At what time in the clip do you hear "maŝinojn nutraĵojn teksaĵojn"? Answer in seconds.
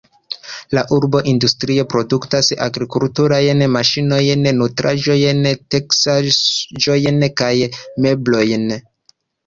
3.75-7.31